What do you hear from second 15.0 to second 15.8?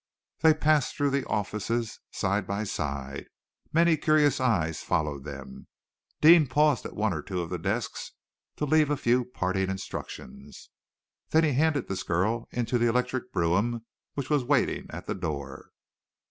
the door.